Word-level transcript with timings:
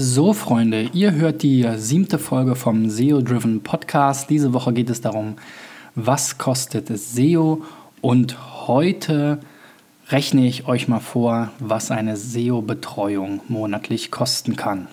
So, 0.00 0.32
Freunde, 0.32 0.90
ihr 0.92 1.14
hört 1.16 1.42
die 1.42 1.68
siebte 1.74 2.20
Folge 2.20 2.54
vom 2.54 2.88
SEO-Driven 2.88 3.64
Podcast. 3.64 4.30
Diese 4.30 4.52
Woche 4.52 4.72
geht 4.72 4.90
es 4.90 5.00
darum, 5.00 5.34
was 5.96 6.38
kostet 6.38 6.86
SEO 6.86 7.64
und 8.00 8.68
heute 8.68 9.40
rechne 10.08 10.46
ich 10.46 10.68
euch 10.68 10.86
mal 10.86 11.00
vor, 11.00 11.50
was 11.58 11.90
eine 11.90 12.16
SEO-Betreuung 12.16 13.40
monatlich 13.48 14.12
kosten 14.12 14.54
kann. 14.54 14.86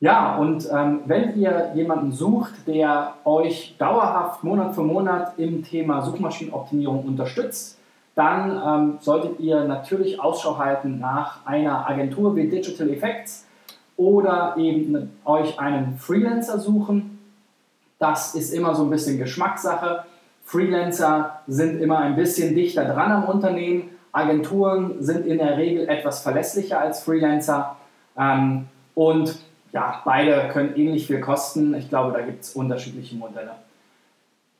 Ja, 0.00 0.36
und 0.36 0.66
ähm, 0.72 1.00
wenn 1.04 1.38
ihr 1.38 1.72
jemanden 1.74 2.10
sucht, 2.10 2.66
der 2.66 3.14
euch 3.24 3.76
dauerhaft 3.78 4.42
Monat 4.42 4.74
für 4.74 4.82
Monat 4.82 5.34
im 5.38 5.62
Thema 5.62 6.00
Suchmaschinenoptimierung 6.00 7.04
unterstützt, 7.04 7.78
dann 8.14 8.60
ähm, 8.66 8.98
solltet 9.00 9.38
ihr 9.40 9.64
natürlich 9.64 10.18
Ausschau 10.18 10.56
halten 10.56 10.98
nach 10.98 11.44
einer 11.44 11.88
Agentur 11.88 12.34
wie 12.34 12.48
Digital 12.48 12.88
Effects 12.88 13.46
oder 13.98 14.54
eben 14.56 15.18
euch 15.26 15.60
einen 15.60 15.98
Freelancer 15.98 16.58
suchen. 16.58 17.18
Das 17.98 18.34
ist 18.34 18.54
immer 18.54 18.74
so 18.74 18.84
ein 18.84 18.90
bisschen 18.90 19.18
Geschmackssache. 19.18 20.04
Freelancer 20.44 21.40
sind 21.46 21.78
immer 21.78 21.98
ein 21.98 22.16
bisschen 22.16 22.54
dichter 22.54 22.86
dran 22.86 23.12
am 23.12 23.24
Unternehmen. 23.26 23.90
Agenturen 24.12 24.94
sind 25.00 25.26
in 25.26 25.36
der 25.36 25.58
Regel 25.58 25.88
etwas 25.90 26.22
verlässlicher 26.22 26.80
als 26.80 27.02
Freelancer. 27.02 27.76
Ähm, 28.18 28.66
und 28.94 29.38
ja, 29.72 30.02
beide 30.04 30.48
können 30.52 30.76
ähnlich 30.76 31.06
viel 31.06 31.20
kosten. 31.20 31.74
Ich 31.74 31.88
glaube, 31.88 32.12
da 32.12 32.20
gibt 32.20 32.42
es 32.42 32.54
unterschiedliche 32.54 33.16
Modelle. 33.16 33.52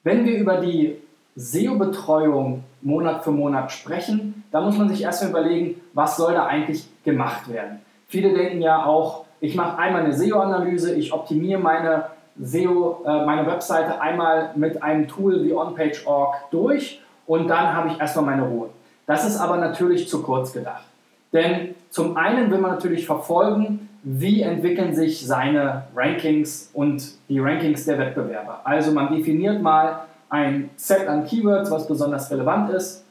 Wenn 0.02 0.24
wir 0.24 0.38
über 0.38 0.58
die 0.58 0.96
SEO-Betreuung 1.36 2.64
Monat 2.80 3.24
für 3.24 3.30
Monat 3.30 3.72
sprechen, 3.72 4.44
dann 4.50 4.64
muss 4.64 4.78
man 4.78 4.88
sich 4.88 5.02
erstmal 5.02 5.30
überlegen, 5.30 5.80
was 5.92 6.16
soll 6.16 6.34
da 6.34 6.46
eigentlich 6.46 6.88
gemacht 7.04 7.48
werden. 7.52 7.80
Viele 8.06 8.34
denken 8.34 8.62
ja 8.62 8.84
auch, 8.84 9.24
ich 9.40 9.54
mache 9.54 9.78
einmal 9.78 10.04
eine 10.04 10.12
SEO-Analyse, 10.12 10.94
ich 10.94 11.12
optimiere 11.12 11.60
meine 11.60 12.06
SEO, 12.40 13.04
äh, 13.04 13.24
meine 13.24 13.46
Webseite 13.46 14.00
einmal 14.00 14.50
mit 14.54 14.82
einem 14.82 15.08
Tool 15.08 15.44
wie 15.44 15.52
OnPage.org 15.52 16.50
durch 16.50 17.00
und 17.26 17.48
dann 17.48 17.74
habe 17.74 17.88
ich 17.88 18.00
erstmal 18.00 18.24
meine 18.36 18.42
Ruhe. 18.42 18.70
Das 19.06 19.26
ist 19.26 19.38
aber 19.38 19.56
natürlich 19.56 20.08
zu 20.08 20.22
kurz 20.22 20.52
gedacht. 20.52 20.84
Denn 21.32 21.74
zum 21.90 22.16
einen 22.16 22.50
will 22.50 22.58
man 22.58 22.72
natürlich 22.72 23.06
verfolgen, 23.06 23.88
wie 24.02 24.42
entwickeln 24.42 24.94
sich 24.94 25.26
seine 25.26 25.84
Rankings 25.94 26.70
und 26.72 27.12
die 27.28 27.38
Rankings 27.38 27.84
der 27.84 27.98
Wettbewerber. 27.98 28.60
Also 28.64 28.92
man 28.92 29.14
definiert 29.14 29.60
mal 29.60 30.06
ein 30.30 30.70
Set 30.76 31.06
an 31.06 31.26
Keywords, 31.26 31.70
was 31.70 31.86
besonders 31.86 32.30
relevant 32.30 32.70
ist. 32.70 33.04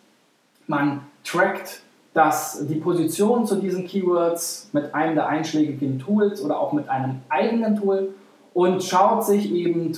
Man 0.68 1.02
trackt 1.24 1.82
das, 2.14 2.66
die 2.68 2.76
Position 2.76 3.46
zu 3.46 3.58
diesen 3.58 3.86
Keywords 3.86 4.70
mit 4.74 4.94
einem 4.96 5.16
der 5.16 5.28
einschlägigen 5.28 6.00
Tools 6.00 6.42
oder 6.44 6.60
auch 6.60 6.74
mit 6.74 6.90
einem 6.90 7.22
eigenen 7.30 7.76
Tool 7.76 8.16
und 8.54 8.84
schaut 8.84 9.26
sich 9.26 9.54
eben 9.54 9.96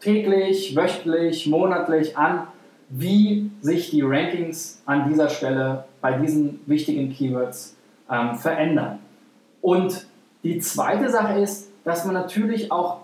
täglich, 0.00 0.76
wöchentlich, 0.76 1.46
monatlich 1.46 2.16
an, 2.16 2.46
wie 2.90 3.50
sich 3.60 3.90
die 3.90 4.02
Rankings 4.02 4.82
an 4.84 5.08
dieser 5.08 5.28
Stelle 5.28 5.84
bei 6.00 6.12
diesen 6.12 6.60
wichtigen 6.66 7.12
Keywords 7.12 7.76
ähm, 8.10 8.34
verändern. 8.34 8.98
Und 9.62 10.06
die 10.42 10.58
zweite 10.58 11.10
Sache 11.10 11.40
ist, 11.40 11.70
dass 11.84 12.04
man 12.04 12.14
natürlich 12.14 12.70
auch 12.72 12.98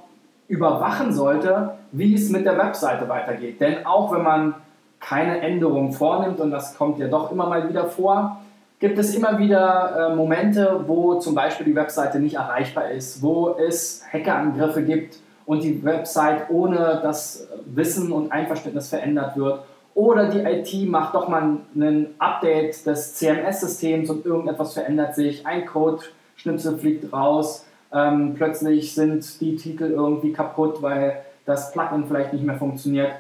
überwachen 0.49 1.13
sollte, 1.13 1.75
wie 1.93 2.15
es 2.15 2.31
mit 2.31 2.47
der 2.47 2.57
Webseite 2.59 3.09
weitergeht. 3.09 3.61
Denn 3.61 3.85
auch 3.85 4.13
wenn 4.13 4.23
man 4.23 4.55
keine 5.01 5.41
Änderungen 5.41 5.93
vornimmt, 5.93 6.41
und 6.41 6.51
das 6.51 6.77
kommt 6.77 6.99
ja 6.99 7.09
doch 7.09 7.33
immer 7.33 7.47
mal 7.47 7.69
wieder 7.69 7.87
vor, 7.87 8.41
gibt 8.79 8.99
es 8.99 9.15
immer 9.15 9.39
wieder 9.39 10.11
äh, 10.11 10.15
Momente, 10.15 10.85
wo 10.87 11.15
zum 11.15 11.35
Beispiel 11.35 11.67
die 11.67 11.75
Webseite 11.75 12.21
nicht 12.21 12.35
erreichbar 12.35 12.91
ist, 12.91 13.23
wo 13.23 13.57
es 13.59 14.03
Hackerangriffe 14.13 14.83
gibt 14.83 15.19
und 15.47 15.63
die 15.63 15.83
Website 15.85 16.51
ohne 16.51 17.01
das 17.03 17.49
Wissen 17.65 18.13
und 18.13 18.33
Einverständnis 18.33 18.89
verändert 18.89 19.37
wird. 19.37 19.61
Oder 19.95 20.29
die 20.29 20.41
IT 20.41 20.91
macht 20.91 21.15
doch 21.15 21.29
mal 21.29 21.57
ein 21.75 22.09
Update 22.19 22.85
des 22.85 23.15
CMS-Systems 23.15 24.11
und 24.11 24.27
irgendetwas 24.27 24.75
verändert 24.75 25.15
sich, 25.15 25.47
ein 25.47 25.65
Code 25.65 26.03
Schnipsel 26.37 26.79
fliegt 26.79 27.13
raus, 27.13 27.67
ähm, 27.93 28.35
plötzlich 28.35 28.95
sind 28.95 29.41
die 29.41 29.57
Titel 29.57 29.85
irgendwie 29.85 30.33
kaputt, 30.33 30.83
weil 30.83 31.23
das 31.45 31.73
Plugin 31.73 32.07
vielleicht 32.07 32.33
nicht 32.33 32.45
mehr 32.45 32.59
funktioniert. 32.59 33.13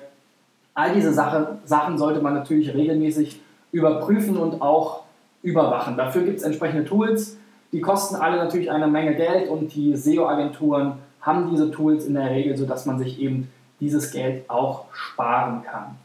All 0.74 0.92
diese 0.92 1.12
Sache, 1.12 1.58
Sachen 1.64 1.96
sollte 1.96 2.20
man 2.20 2.34
natürlich 2.34 2.74
regelmäßig 2.74 3.40
überprüfen 3.72 4.36
und 4.36 4.60
auch 4.60 5.04
überwachen. 5.42 5.96
Dafür 5.96 6.22
gibt 6.22 6.38
es 6.38 6.42
entsprechende 6.42 6.84
Tools, 6.84 7.38
die 7.72 7.80
kosten 7.80 8.16
alle 8.16 8.36
natürlich 8.36 8.70
eine 8.70 8.86
Menge 8.86 9.14
Geld 9.14 9.48
und 9.48 9.74
die 9.74 9.96
SEO-Agenturen 9.96 10.98
haben 11.20 11.50
diese 11.50 11.70
Tools 11.70 12.04
in 12.04 12.14
der 12.14 12.30
Regel, 12.30 12.56
sodass 12.56 12.86
man 12.86 12.98
sich 12.98 13.20
eben 13.20 13.50
dieses 13.80 14.12
Geld 14.12 14.48
auch 14.48 14.84
sparen 14.92 15.62
kann. 15.62 15.96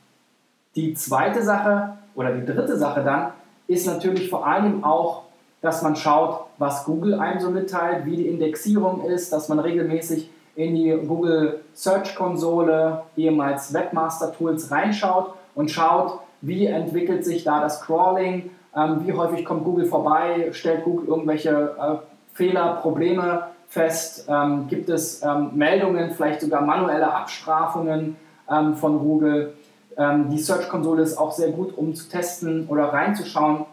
Die 0.76 0.94
zweite 0.94 1.44
Sache 1.44 1.98
oder 2.16 2.34
die 2.34 2.46
dritte 2.46 2.78
Sache 2.78 3.04
dann 3.04 3.32
ist 3.68 3.86
natürlich 3.86 4.30
vor 4.30 4.46
allem 4.48 4.84
auch 4.84 5.24
dass 5.62 5.84
man 5.84 5.96
schaut, 5.96 6.48
was 6.62 6.86
Google 6.86 7.16
einem 7.16 7.40
so 7.40 7.50
mitteilt, 7.50 8.06
wie 8.06 8.18
die 8.18 8.28
Indexierung 8.28 9.04
ist, 9.06 9.34
dass 9.34 9.50
man 9.50 9.60
regelmäßig 9.60 10.30
in 10.56 10.76
die 10.76 10.92
Google 11.08 11.62
Search 11.74 12.16
Konsole, 12.16 13.02
ehemals 13.18 13.74
Webmaster 13.74 14.32
Tools, 14.32 14.70
reinschaut 14.70 15.34
und 15.56 15.72
schaut, 15.72 16.20
wie 16.42 16.68
entwickelt 16.68 17.26
sich 17.26 17.44
da 17.44 17.62
das 17.62 17.82
Crawling, 17.82 18.52
ähm, 18.76 19.02
wie 19.06 19.14
häufig 19.14 19.44
kommt 19.44 19.64
Google 19.64 19.86
vorbei, 19.86 20.50
stellt 20.52 20.84
Google 20.84 21.08
irgendwelche 21.08 21.76
äh, 21.80 21.96
Fehler, 22.34 22.78
Probleme 22.82 23.48
fest, 23.68 24.28
ähm, 24.30 24.68
gibt 24.68 24.90
es 24.90 25.24
ähm, 25.24 25.52
Meldungen, 25.56 26.12
vielleicht 26.12 26.42
sogar 26.42 26.62
manuelle 26.62 27.12
Abstrafungen 27.12 28.18
ähm, 28.50 28.76
von 28.76 29.00
Google. 29.00 29.54
Ähm, 29.98 30.30
die 30.30 30.38
Search 30.38 30.70
Konsole 30.70 31.02
ist 31.02 31.18
auch 31.18 31.32
sehr 31.32 31.50
gut, 31.50 31.76
um 31.76 31.96
zu 31.96 32.08
testen 32.08 32.68
oder 32.68 32.86
reinzuschauen, 32.86 33.66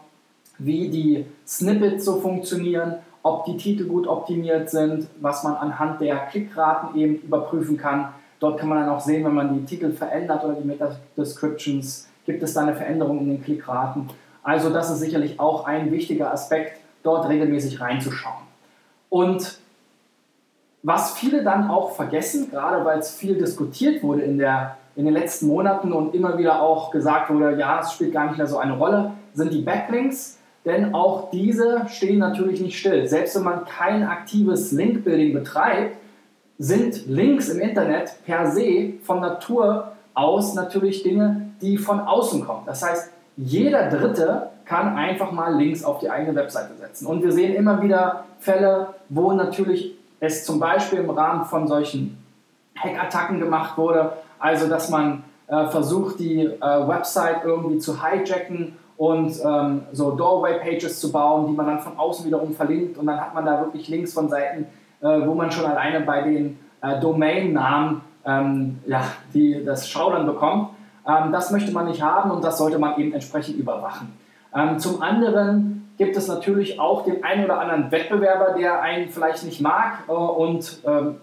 wie 0.59 0.89
die 0.89 1.25
Snippets 1.47 2.05
so 2.05 2.19
funktionieren, 2.19 2.95
ob 3.23 3.45
die 3.45 3.57
Titel 3.57 3.85
gut 3.85 4.07
optimiert 4.07 4.69
sind, 4.69 5.07
was 5.19 5.43
man 5.43 5.55
anhand 5.55 6.01
der 6.01 6.17
Klickraten 6.27 6.97
eben 6.99 7.15
überprüfen 7.15 7.77
kann. 7.77 8.09
Dort 8.39 8.59
kann 8.59 8.69
man 8.69 8.79
dann 8.79 8.89
auch 8.89 9.01
sehen, 9.01 9.25
wenn 9.25 9.33
man 9.33 9.53
die 9.53 9.65
Titel 9.65 9.91
verändert 9.91 10.43
oder 10.43 10.53
die 10.53 10.65
Meta-Descriptions, 10.65 12.07
gibt 12.25 12.43
es 12.43 12.53
da 12.53 12.61
eine 12.61 12.75
Veränderung 12.75 13.19
in 13.19 13.27
den 13.27 13.43
Klickraten. 13.43 14.07
Also 14.43 14.69
das 14.69 14.89
ist 14.89 14.99
sicherlich 14.99 15.39
auch 15.39 15.65
ein 15.65 15.91
wichtiger 15.91 16.31
Aspekt, 16.31 16.79
dort 17.03 17.27
regelmäßig 17.27 17.81
reinzuschauen. 17.81 18.43
Und 19.09 19.59
was 20.83 21.13
viele 21.13 21.43
dann 21.43 21.69
auch 21.69 21.91
vergessen, 21.91 22.49
gerade 22.49 22.85
weil 22.85 22.99
es 22.99 23.11
viel 23.11 23.37
diskutiert 23.37 24.01
wurde 24.01 24.21
in, 24.21 24.37
der, 24.37 24.77
in 24.95 25.05
den 25.05 25.13
letzten 25.13 25.47
Monaten 25.47 25.91
und 25.91 26.15
immer 26.15 26.37
wieder 26.37 26.61
auch 26.61 26.91
gesagt 26.91 27.29
wurde, 27.29 27.57
ja, 27.57 27.81
es 27.81 27.93
spielt 27.93 28.13
gar 28.13 28.27
nicht 28.27 28.37
mehr 28.37 28.47
so 28.47 28.57
eine 28.57 28.77
Rolle, 28.77 29.11
sind 29.33 29.51
die 29.53 29.61
Backlinks 29.61 30.38
denn 30.65 30.93
auch 30.93 31.31
diese 31.31 31.85
stehen 31.89 32.19
natürlich 32.19 32.61
nicht 32.61 32.77
still. 32.77 33.07
Selbst 33.07 33.35
wenn 33.35 33.43
man 33.43 33.65
kein 33.65 34.03
aktives 34.03 34.71
Link-Building 34.71 35.33
betreibt, 35.33 35.97
sind 36.57 37.07
Links 37.07 37.49
im 37.49 37.59
Internet 37.59 38.11
per 38.25 38.51
se 38.51 38.93
von 39.03 39.21
Natur 39.21 39.93
aus 40.13 40.53
natürlich 40.53 41.03
Dinge, 41.03 41.51
die 41.61 41.77
von 41.77 42.01
außen 42.01 42.45
kommen. 42.45 42.63
Das 42.65 42.83
heißt, 42.83 43.11
jeder 43.37 43.89
Dritte 43.89 44.49
kann 44.65 44.95
einfach 44.97 45.31
mal 45.31 45.55
Links 45.55 45.83
auf 45.83 45.99
die 45.99 46.09
eigene 46.09 46.35
Webseite 46.35 46.75
setzen. 46.75 47.07
Und 47.07 47.23
wir 47.23 47.31
sehen 47.31 47.55
immer 47.55 47.81
wieder 47.81 48.25
Fälle, 48.39 48.87
wo 49.07 49.31
natürlich 49.31 49.95
es 50.19 50.45
zum 50.45 50.59
Beispiel 50.59 50.99
im 50.99 51.09
Rahmen 51.09 51.45
von 51.45 51.67
solchen 51.67 52.17
Hackattacken 52.77 53.39
gemacht 53.39 53.77
wurde, 53.77 54.13
also 54.37 54.67
dass 54.67 54.89
man 54.89 55.23
äh, 55.47 55.67
versucht, 55.67 56.19
die 56.19 56.41
äh, 56.41 56.87
Website 56.87 57.43
irgendwie 57.43 57.79
zu 57.79 58.03
hijacken 58.03 58.77
und 58.99 59.31
ähm, 59.45 59.83
so 59.93 60.11
Doorway-Pages 60.11 60.99
zu 60.99 61.09
bauen, 61.09 61.47
die 61.47 61.53
man 61.53 61.67
dann 61.67 61.79
von 61.79 61.97
außen 61.97 62.25
wiederum 62.25 62.53
verlinkt 62.53 62.97
und 62.97 63.07
dann 63.07 63.17
hat 63.17 63.33
man 63.33 63.45
da 63.45 63.61
wirklich 63.61 63.87
Links 63.87 64.13
von 64.13 64.27
Seiten, 64.27 64.65
äh, 64.99 65.25
wo 65.25 65.33
man 65.33 65.49
schon 65.51 65.65
alleine 65.65 66.01
bei 66.01 66.21
den 66.21 66.59
äh, 66.81 66.99
Domain-Namen 66.99 68.01
ähm, 68.25 68.79
ja, 68.85 69.05
die, 69.33 69.63
das 69.63 69.87
Schaudern 69.87 70.25
bekommt. 70.25 70.71
Ähm, 71.07 71.31
das 71.31 71.49
möchte 71.49 71.71
man 71.71 71.85
nicht 71.85 72.01
haben 72.01 72.29
und 72.29 72.43
das 72.43 72.57
sollte 72.57 72.77
man 72.77 72.99
eben 72.99 73.13
entsprechend 73.13 73.57
überwachen. 73.57 74.11
Ähm, 74.53 74.79
zum 74.79 75.01
anderen 75.01 75.89
gibt 75.97 76.17
es 76.17 76.27
natürlich 76.27 76.77
auch 76.77 77.05
den 77.05 77.23
einen 77.23 77.45
oder 77.45 77.61
anderen 77.61 77.89
Wettbewerber, 77.93 78.53
der 78.59 78.81
einen 78.81 79.07
vielleicht 79.07 79.45
nicht 79.45 79.61
mag 79.61 79.99
äh, 80.09 80.11
und 80.11 80.81
ähm, 80.85 81.15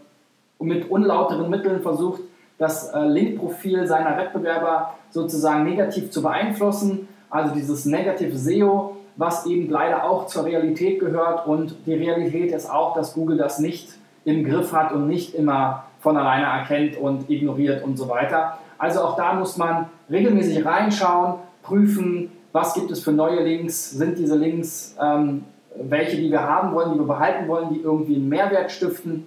mit 0.60 0.90
unlauteren 0.90 1.50
Mitteln 1.50 1.82
versucht, 1.82 2.22
das 2.56 2.88
äh, 2.94 3.00
Link-Profil 3.00 3.86
seiner 3.86 4.16
Wettbewerber 4.16 4.94
sozusagen 5.10 5.64
negativ 5.64 6.10
zu 6.10 6.22
beeinflussen 6.22 7.08
also 7.36 7.54
dieses 7.54 7.84
Negative 7.84 8.36
SEO. 8.36 8.96
was 9.18 9.46
eben 9.46 9.70
leider 9.70 10.04
auch 10.04 10.26
zur 10.26 10.44
Realität 10.44 11.00
gehört. 11.00 11.46
Und 11.46 11.74
die 11.86 11.94
Realität 11.94 12.52
ist 12.52 12.70
auch, 12.70 12.94
dass 12.94 13.14
Google 13.14 13.38
das 13.38 13.58
nicht 13.58 13.88
im 14.26 14.44
Griff 14.44 14.74
hat 14.74 14.92
und 14.92 15.06
nicht 15.06 15.34
immer 15.34 15.84
von 16.00 16.18
alleine 16.18 16.44
erkennt 16.44 16.98
und 16.98 17.30
ignoriert 17.30 17.82
und 17.82 17.96
so 17.96 18.10
weiter. 18.10 18.58
Also 18.76 19.00
auch 19.00 19.16
da 19.16 19.32
muss 19.32 19.56
man 19.56 19.86
regelmäßig 20.10 20.66
reinschauen, 20.66 21.36
prüfen, 21.62 22.30
was 22.52 22.74
gibt 22.74 22.90
es 22.90 23.00
für 23.00 23.12
neue 23.12 23.42
Links, 23.42 23.90
sind 23.90 24.18
diese 24.18 24.36
Links 24.36 24.94
ähm, 25.00 25.44
welche, 25.78 26.16
die 26.16 26.30
wir 26.30 26.42
haben 26.42 26.74
wollen, 26.74 26.92
die 26.92 26.98
wir 26.98 27.06
behalten 27.06 27.48
wollen, 27.48 27.72
die 27.72 27.80
irgendwie 27.80 28.16
einen 28.16 28.28
Mehrwert 28.28 28.70
stiften, 28.70 29.26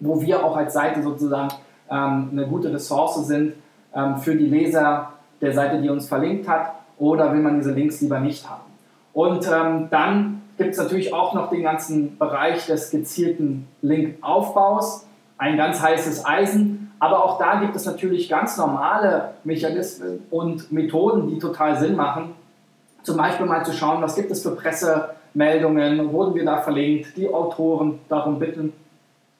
wo 0.00 0.20
wir 0.20 0.44
auch 0.44 0.56
als 0.56 0.74
Seite 0.74 1.02
sozusagen 1.02 1.48
ähm, 1.90 2.28
eine 2.32 2.46
gute 2.46 2.72
Ressource 2.72 3.26
sind 3.26 3.54
ähm, 3.94 4.16
für 4.18 4.34
die 4.34 4.46
Leser 4.46 5.12
der 5.40 5.52
Seite, 5.52 5.80
die 5.80 5.88
uns 5.88 6.08
verlinkt 6.08 6.48
hat, 6.48 6.74
oder 6.98 7.32
will 7.32 7.40
man 7.40 7.56
diese 7.56 7.72
Links 7.72 8.00
lieber 8.00 8.20
nicht 8.20 8.48
haben. 8.48 8.62
Und 9.12 9.46
ähm, 9.46 9.88
dann 9.90 10.42
gibt 10.56 10.72
es 10.72 10.78
natürlich 10.78 11.12
auch 11.12 11.34
noch 11.34 11.50
den 11.50 11.62
ganzen 11.62 12.18
Bereich 12.18 12.66
des 12.66 12.90
gezielten 12.90 13.68
Linkaufbaus, 13.82 15.06
ein 15.38 15.56
ganz 15.56 15.80
heißes 15.80 16.26
Eisen. 16.26 16.92
Aber 16.98 17.24
auch 17.24 17.38
da 17.38 17.60
gibt 17.60 17.76
es 17.76 17.86
natürlich 17.86 18.28
ganz 18.28 18.56
normale 18.56 19.34
Mechanismen 19.44 20.24
und 20.30 20.72
Methoden, 20.72 21.28
die 21.28 21.38
total 21.38 21.78
Sinn 21.78 21.94
machen. 21.94 22.34
Zum 23.04 23.16
Beispiel 23.16 23.46
mal 23.46 23.64
zu 23.64 23.72
schauen, 23.72 24.02
was 24.02 24.16
gibt 24.16 24.30
es 24.32 24.42
für 24.42 24.50
Pressemeldungen, 24.50 26.12
wurden 26.12 26.34
wir 26.34 26.44
da 26.44 26.60
verlinkt, 26.60 27.16
die 27.16 27.32
Autoren 27.32 28.00
darum 28.08 28.40
bitten, 28.40 28.72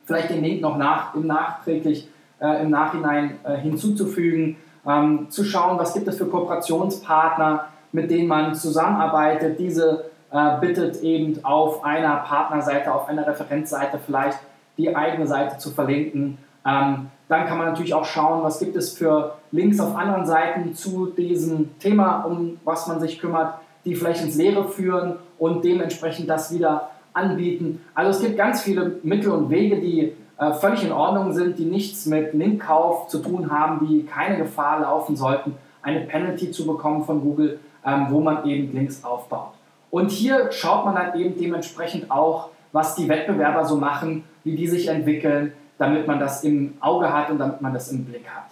vielleicht 0.07 0.31
den 0.31 0.43
Link 0.43 0.63
noch 0.63 0.79
nach, 0.79 1.15
im 1.15 1.27
nachträglich 1.27 2.09
äh, 2.41 2.63
im 2.63 2.71
Nachhinein 2.71 3.39
äh, 3.45 3.57
hinzuzufügen, 3.57 4.57
ähm, 4.87 5.31
zu 5.31 5.45
schauen, 5.45 5.79
was 5.79 5.95
gibt 5.95 6.09
es 6.09 6.19
für 6.19 6.27
Kooperationspartner, 6.27 7.67
mit 7.93 8.11
denen 8.11 8.29
man 8.29 8.55
zusammenarbeitet, 8.55 9.59
diese 9.59 10.05
äh, 10.31 10.61
bittet 10.61 11.03
eben 11.03 11.43
auf 11.45 11.85
einer 11.85 12.17
Partnerseite, 12.17 12.93
auf 12.93 13.09
einer 13.09 13.27
Referenzseite 13.27 13.99
vielleicht 14.05 14.39
die 14.77 14.95
eigene 14.95 15.27
Seite 15.27 15.59
zu 15.59 15.71
verlinken. 15.71 16.39
Ähm, 16.67 17.11
dann 17.29 17.47
kann 17.47 17.59
man 17.59 17.69
natürlich 17.69 17.95
auch 17.95 18.05
schauen, 18.05 18.43
was 18.43 18.59
gibt 18.59 18.77
es 18.77 18.93
für 18.93 19.35
Links 19.53 19.81
auf 19.81 19.97
anderen 19.97 20.27
Seiten 20.27 20.75
zu 20.75 21.07
diesem 21.07 21.79
Thema, 21.79 22.23
um 22.23 22.59
was 22.65 22.87
man 22.87 23.01
sich 23.01 23.19
kümmert, 23.19 23.55
die 23.85 23.95
vielleicht 23.95 24.23
ins 24.23 24.37
Leere 24.37 24.69
führen 24.69 25.17
und 25.39 25.65
dementsprechend 25.65 26.29
das 26.29 26.53
wieder 26.53 26.91
anbieten. 27.13 27.85
Also 27.95 28.11
es 28.11 28.21
gibt 28.21 28.37
ganz 28.37 28.63
viele 28.63 28.99
Mittel 29.03 29.33
und 29.33 29.51
Wege, 29.51 29.81
die 29.81 30.15
äh, 30.39 30.53
völlig 30.53 30.85
in 30.85 30.93
Ordnung 30.93 31.33
sind, 31.33 31.59
die 31.59 31.65
nichts 31.65 32.07
mit 32.07 32.33
Linkkauf 32.33 33.09
zu 33.09 33.19
tun 33.19 33.51
haben, 33.51 33.87
die 33.87 34.05
keine 34.05 34.37
Gefahr 34.37 34.81
laufen 34.81 35.17
sollten, 35.17 35.57
eine 35.83 36.01
Penalty 36.01 36.51
zu 36.51 36.67
bekommen 36.67 37.05
von 37.05 37.21
Google, 37.21 37.61
ähm, 37.85 38.07
wo 38.11 38.21
man 38.21 38.47
eben 38.47 38.73
Links 38.73 39.05
aufbaut. 39.05 39.53
Und 39.91 40.11
hier 40.11 40.53
schaut 40.53 40.85
man 40.85 40.95
dann 40.95 41.19
eben 41.19 41.37
dementsprechend 41.39 42.11
auch, 42.11 42.51
was 42.73 42.95
die 42.95 43.09
Wettbewerber 43.09 43.65
so 43.65 43.77
machen, 43.77 44.25
wie 44.45 44.55
die 44.55 44.69
sich 44.69 44.89
entwickeln, 44.89 45.53
damit 45.79 46.07
man 46.07 46.21
das 46.21 46.45
im 46.45 46.75
Auge 46.81 47.13
hat 47.13 47.31
und 47.31 47.39
damit 47.39 47.61
man 47.61 47.73
das 47.73 47.91
im 47.91 48.05
Blick 48.05 48.29
hat. 48.29 48.51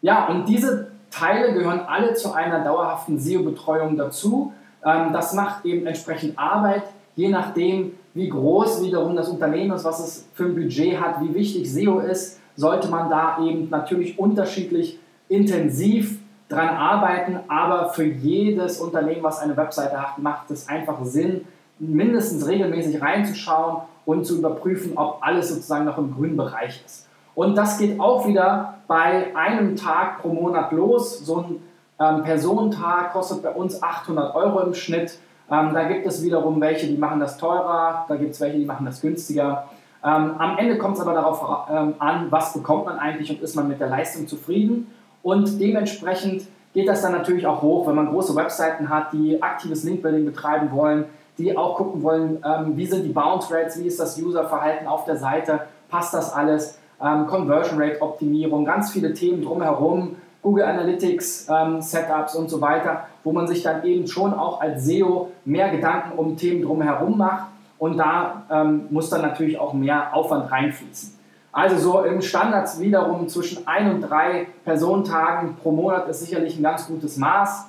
Ja, 0.00 0.28
und 0.28 0.48
diese 0.48 0.92
Teile 1.10 1.52
gehören 1.52 1.80
alle 1.80 2.14
zu 2.14 2.32
einer 2.32 2.62
dauerhaften 2.62 3.18
SEO-Betreuung 3.18 3.96
dazu. 3.96 4.52
Ähm, 4.84 5.12
das 5.12 5.34
macht 5.34 5.64
eben 5.64 5.86
entsprechend 5.86 6.38
Arbeit, 6.38 6.84
je 7.16 7.28
nachdem, 7.28 7.92
wie 8.18 8.28
groß 8.28 8.82
wiederum 8.82 9.14
das 9.14 9.28
Unternehmen 9.28 9.70
ist, 9.76 9.84
was 9.84 10.00
es 10.00 10.28
für 10.34 10.46
ein 10.46 10.54
Budget 10.56 11.00
hat, 11.00 11.20
wie 11.20 11.32
wichtig 11.34 11.72
SEO 11.72 12.00
ist, 12.00 12.40
sollte 12.56 12.88
man 12.88 13.08
da 13.08 13.38
eben 13.40 13.70
natürlich 13.70 14.18
unterschiedlich 14.18 14.98
intensiv 15.28 16.18
dran 16.48 16.68
arbeiten, 16.68 17.38
aber 17.46 17.90
für 17.90 18.04
jedes 18.04 18.80
Unternehmen, 18.80 19.22
was 19.22 19.38
eine 19.38 19.56
Webseite 19.56 20.02
hat, 20.02 20.18
macht 20.18 20.50
es 20.50 20.68
einfach 20.68 21.04
Sinn, 21.04 21.44
mindestens 21.78 22.48
regelmäßig 22.48 23.00
reinzuschauen 23.00 23.82
und 24.04 24.24
zu 24.24 24.38
überprüfen, 24.38 24.94
ob 24.96 25.18
alles 25.20 25.50
sozusagen 25.50 25.84
noch 25.84 25.98
im 25.98 26.12
grünen 26.12 26.36
Bereich 26.36 26.82
ist. 26.84 27.06
Und 27.36 27.56
das 27.56 27.78
geht 27.78 28.00
auch 28.00 28.26
wieder 28.26 28.78
bei 28.88 29.36
einem 29.36 29.76
Tag 29.76 30.22
pro 30.22 30.30
Monat 30.30 30.72
los. 30.72 31.20
So 31.20 31.36
ein 31.36 31.62
ähm, 32.00 32.24
Personentag 32.24 33.12
kostet 33.12 33.44
bei 33.44 33.50
uns 33.50 33.80
800 33.80 34.34
Euro 34.34 34.58
im 34.58 34.74
Schnitt. 34.74 35.20
Ähm, 35.50 35.72
da 35.72 35.84
gibt 35.84 36.06
es 36.06 36.22
wiederum 36.22 36.60
welche, 36.60 36.86
die 36.86 36.98
machen 36.98 37.20
das 37.20 37.38
teurer, 37.38 38.04
da 38.08 38.16
gibt 38.16 38.32
es 38.32 38.40
welche, 38.40 38.58
die 38.58 38.66
machen 38.66 38.86
das 38.86 39.00
günstiger. 39.00 39.64
Ähm, 40.04 40.34
am 40.38 40.58
Ende 40.58 40.78
kommt 40.78 40.96
es 40.96 41.00
aber 41.00 41.14
darauf 41.14 41.68
ähm, 41.70 41.94
an, 41.98 42.26
was 42.30 42.52
bekommt 42.52 42.84
man 42.84 42.98
eigentlich 42.98 43.30
und 43.30 43.40
ist 43.40 43.56
man 43.56 43.68
mit 43.68 43.80
der 43.80 43.88
Leistung 43.88 44.28
zufrieden. 44.28 44.88
Und 45.22 45.60
dementsprechend 45.60 46.46
geht 46.74 46.88
das 46.88 47.02
dann 47.02 47.12
natürlich 47.12 47.46
auch 47.46 47.62
hoch, 47.62 47.86
wenn 47.88 47.94
man 47.94 48.08
große 48.08 48.36
Webseiten 48.36 48.88
hat, 48.88 49.12
die 49.12 49.42
aktives 49.42 49.84
Linkbuilding 49.84 50.24
betreiben 50.24 50.70
wollen, 50.70 51.06
die 51.38 51.56
auch 51.56 51.76
gucken 51.76 52.02
wollen, 52.02 52.44
ähm, 52.44 52.76
wie 52.76 52.86
sind 52.86 53.04
die 53.04 53.12
Bounce 53.12 53.52
Rates, 53.52 53.78
wie 53.78 53.86
ist 53.86 53.98
das 53.98 54.20
Userverhalten 54.20 54.86
auf 54.86 55.04
der 55.04 55.16
Seite, 55.16 55.60
passt 55.88 56.14
das 56.14 56.32
alles, 56.32 56.78
ähm, 57.02 57.26
Conversion 57.26 57.80
Rate 57.80 58.02
Optimierung, 58.02 58.64
ganz 58.64 58.90
viele 58.90 59.14
Themen 59.14 59.42
drumherum, 59.42 60.16
Google 60.42 60.64
Analytics 60.64 61.48
ähm, 61.50 61.80
Setups 61.80 62.34
und 62.34 62.48
so 62.48 62.60
weiter, 62.60 63.06
wo 63.24 63.32
man 63.32 63.46
sich 63.46 63.62
dann 63.62 63.84
eben 63.84 64.06
schon 64.06 64.32
auch 64.32 64.60
als 64.60 64.84
SEO 64.84 65.32
mehr 65.44 65.70
Gedanken 65.70 66.18
um 66.18 66.36
Themen 66.36 66.62
drumherum 66.62 67.18
macht 67.18 67.48
und 67.78 67.96
da 67.96 68.44
ähm, 68.50 68.86
muss 68.90 69.10
dann 69.10 69.22
natürlich 69.22 69.58
auch 69.58 69.72
mehr 69.72 70.14
Aufwand 70.14 70.50
reinfließen. 70.50 71.18
Also 71.52 71.76
so 71.78 72.02
im 72.04 72.20
Standard 72.20 72.68
wiederum 72.78 73.28
zwischen 73.28 73.66
ein 73.66 73.90
und 73.90 74.02
drei 74.02 74.46
Personentagen 74.64 75.56
pro 75.56 75.72
Monat 75.72 76.08
ist 76.08 76.20
sicherlich 76.20 76.58
ein 76.58 76.62
ganz 76.62 76.86
gutes 76.86 77.16
Maß. 77.16 77.66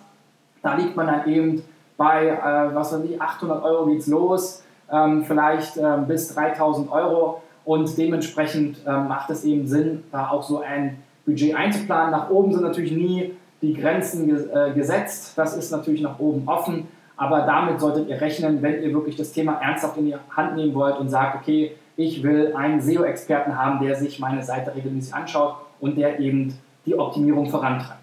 Da 0.61 0.75
liegt 0.75 0.95
man 0.95 1.07
dann 1.07 1.27
eben 1.27 1.63
bei, 1.97 2.27
äh, 2.27 2.75
was 2.75 2.93
weiß 2.93 3.03
ich, 3.05 3.21
800 3.21 3.63
Euro 3.63 3.85
geht's 3.87 4.07
los, 4.07 4.63
ähm, 4.91 5.23
vielleicht 5.25 5.77
äh, 5.77 5.97
bis 6.07 6.33
3000 6.33 6.91
Euro 6.91 7.41
und 7.65 7.97
dementsprechend 7.97 8.85
äh, 8.85 8.91
macht 8.91 9.29
es 9.29 9.43
eben 9.43 9.67
Sinn, 9.67 10.03
da 10.11 10.29
auch 10.29 10.43
so 10.43 10.59
ein 10.59 11.01
Budget 11.29 11.55
einzuplanen. 11.55 12.11
Nach 12.11 12.29
oben 12.29 12.51
sind 12.51 12.63
natürlich 12.63 12.91
nie 12.91 13.33
die 13.61 13.73
Grenzen 13.73 14.29
äh, 14.29 14.71
gesetzt, 14.73 15.33
das 15.37 15.55
ist 15.55 15.71
natürlich 15.71 16.01
nach 16.01 16.19
oben 16.19 16.47
offen, 16.47 16.87
aber 17.17 17.41
damit 17.41 17.79
solltet 17.79 18.07
ihr 18.07 18.19
rechnen, 18.19 18.61
wenn 18.61 18.81
ihr 18.81 18.93
wirklich 18.93 19.17
das 19.17 19.33
Thema 19.33 19.55
ernsthaft 19.55 19.97
in 19.97 20.05
die 20.05 20.15
Hand 20.35 20.55
nehmen 20.55 20.73
wollt 20.73 20.97
und 20.97 21.09
sagt, 21.09 21.35
okay, 21.35 21.75
ich 21.97 22.23
will 22.23 22.53
einen 22.55 22.79
SEO-Experten 22.79 23.57
haben, 23.57 23.85
der 23.85 23.95
sich 23.95 24.19
meine 24.19 24.41
Seite 24.41 24.73
regelmäßig 24.73 25.13
anschaut 25.13 25.57
und 25.81 25.97
der 25.97 26.19
eben 26.19 26.57
die 26.85 26.97
Optimierung 26.97 27.49
vorantreibt. 27.49 27.99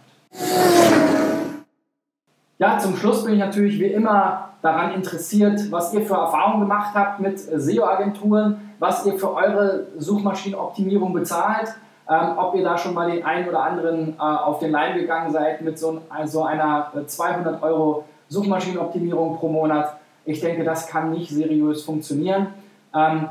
Ja, 2.59 2.79
zum 2.79 2.97
Schluss 2.97 3.25
bin 3.25 3.35
ich 3.35 3.41
natürlich 3.41 3.81
wie 3.81 3.87
immer 3.87 4.51
daran 4.61 4.93
interessiert, 4.93 5.71
was 5.71 5.95
ihr 5.95 6.03
für 6.03 6.15
Erfahrungen 6.15 6.61
gemacht 6.61 6.95
habt 6.95 7.21
mit 7.21 7.39
SEO-Agenturen, 7.39 8.73
was 8.79 9.07
ihr 9.07 9.15
für 9.15 9.33
eure 9.33 9.87
Suchmaschinenoptimierung 9.97 11.15
bezahlt, 11.15 11.75
ähm, 12.09 12.39
ob 12.39 12.55
ihr 12.55 12.63
da 12.63 12.79
schon 12.79 12.95
mal 12.95 13.11
den 13.11 13.25
einen 13.25 13.49
oder 13.49 13.63
anderen 13.63 14.15
äh, 14.15 14.23
auf 14.23 14.59
den 14.59 14.71
Leim 14.71 14.97
gegangen 14.97 15.33
seid 15.33 15.61
mit 15.63 15.79
so, 15.79 16.01
so 16.25 16.45
einer 16.45 16.93
200 17.07 17.61
äh, 17.61 17.65
Euro 17.65 18.05
Suchmaschinenoptimierung 18.29 19.37
pro 19.37 19.49
Monat. 19.49 19.97
Ich 20.25 20.41
denke, 20.41 20.65
das 20.65 20.89
kann 20.89 21.11
nicht 21.11 21.31
seriös 21.31 21.85
funktionieren. 21.85 22.49
Ähm, 22.95 23.29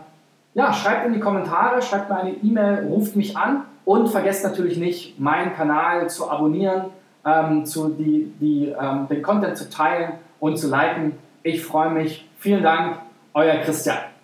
ja, 0.54 0.72
schreibt 0.72 1.06
in 1.06 1.14
die 1.14 1.20
Kommentare, 1.20 1.82
schreibt 1.82 2.10
mir 2.10 2.18
eine 2.18 2.32
E-Mail, 2.32 2.88
ruft 2.88 3.16
mich 3.16 3.36
an 3.36 3.64
und 3.84 4.08
vergesst 4.08 4.44
natürlich 4.44 4.78
nicht, 4.78 5.20
meinen 5.20 5.54
Kanal 5.54 6.10
zu 6.10 6.30
abonnieren 6.30 6.86
ähm, 7.26 7.66
zu 7.66 7.90
die, 7.90 8.32
die, 8.40 8.74
ähm, 8.80 9.08
den 9.10 9.22
Content 9.22 9.58
zu 9.58 9.70
teilen 9.70 10.14
und 10.40 10.58
zu 10.58 10.70
liken. 10.70 11.18
Ich 11.44 11.64
freue 11.64 11.90
mich. 11.90 12.30
Vielen 12.38 12.64
Dank, 12.64 13.00
euer 13.34 13.56
Christian. 13.58 14.15